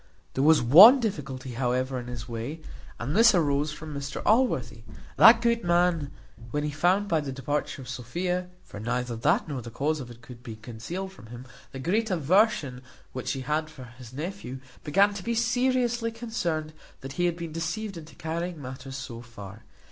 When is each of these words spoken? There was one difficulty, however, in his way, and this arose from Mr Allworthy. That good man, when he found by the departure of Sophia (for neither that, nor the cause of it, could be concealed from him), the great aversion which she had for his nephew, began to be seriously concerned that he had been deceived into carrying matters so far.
There 0.33 0.43
was 0.43 0.63
one 0.63 0.99
difficulty, 0.99 1.51
however, 1.51 1.99
in 1.99 2.07
his 2.07 2.27
way, 2.27 2.61
and 2.99 3.15
this 3.15 3.35
arose 3.35 3.71
from 3.71 3.93
Mr 3.93 4.19
Allworthy. 4.25 4.81
That 5.17 5.43
good 5.43 5.63
man, 5.63 6.11
when 6.49 6.63
he 6.63 6.71
found 6.71 7.07
by 7.07 7.21
the 7.21 7.31
departure 7.31 7.83
of 7.83 7.87
Sophia 7.87 8.49
(for 8.63 8.79
neither 8.79 9.15
that, 9.15 9.47
nor 9.47 9.61
the 9.61 9.69
cause 9.69 9.99
of 9.99 10.09
it, 10.09 10.23
could 10.23 10.41
be 10.41 10.55
concealed 10.55 11.11
from 11.13 11.27
him), 11.27 11.45
the 11.71 11.77
great 11.77 12.09
aversion 12.09 12.81
which 13.13 13.27
she 13.27 13.41
had 13.41 13.69
for 13.69 13.83
his 13.99 14.11
nephew, 14.11 14.59
began 14.83 15.13
to 15.13 15.23
be 15.23 15.35
seriously 15.35 16.09
concerned 16.09 16.73
that 17.01 17.13
he 17.13 17.25
had 17.27 17.37
been 17.37 17.51
deceived 17.51 17.95
into 17.95 18.15
carrying 18.15 18.59
matters 18.59 18.97
so 18.97 19.21
far. 19.21 19.65